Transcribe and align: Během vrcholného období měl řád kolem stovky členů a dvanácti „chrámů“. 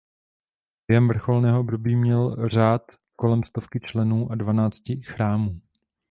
Během 0.87 1.07
vrcholného 1.07 1.59
období 1.59 1.95
měl 1.95 2.49
řád 2.49 2.91
kolem 3.15 3.43
stovky 3.43 3.79
členů 3.79 4.31
a 4.31 4.35
dvanácti 4.35 5.01
„chrámů“. 5.01 5.61